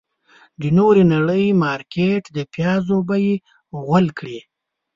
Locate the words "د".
0.61-0.63, 2.35-2.37